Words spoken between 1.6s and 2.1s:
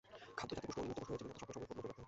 খুব নজর রাখতে হয়।